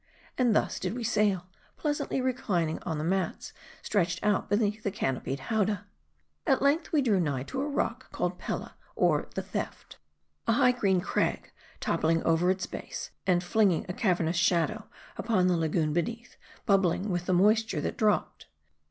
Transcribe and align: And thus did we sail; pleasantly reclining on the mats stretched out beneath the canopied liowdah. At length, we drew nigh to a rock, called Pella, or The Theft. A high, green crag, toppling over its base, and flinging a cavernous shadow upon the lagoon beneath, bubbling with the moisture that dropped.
And 0.35 0.55
thus 0.55 0.79
did 0.79 0.95
we 0.95 1.03
sail; 1.03 1.45
pleasantly 1.77 2.21
reclining 2.21 2.79
on 2.79 2.97
the 2.97 3.03
mats 3.03 3.53
stretched 3.83 4.17
out 4.23 4.49
beneath 4.49 4.81
the 4.81 4.89
canopied 4.89 5.37
liowdah. 5.41 5.83
At 6.47 6.59
length, 6.63 6.91
we 6.91 7.03
drew 7.03 7.19
nigh 7.19 7.43
to 7.43 7.61
a 7.61 7.67
rock, 7.69 8.11
called 8.11 8.39
Pella, 8.39 8.73
or 8.95 9.29
The 9.35 9.43
Theft. 9.43 9.97
A 10.47 10.53
high, 10.53 10.71
green 10.71 11.01
crag, 11.01 11.51
toppling 11.79 12.23
over 12.23 12.49
its 12.49 12.65
base, 12.65 13.11
and 13.27 13.43
flinging 13.43 13.85
a 13.87 13.93
cavernous 13.93 14.37
shadow 14.37 14.87
upon 15.17 15.45
the 15.45 15.55
lagoon 15.55 15.93
beneath, 15.93 16.35
bubbling 16.65 17.09
with 17.11 17.27
the 17.27 17.33
moisture 17.33 17.81
that 17.81 17.95
dropped. 17.95 18.47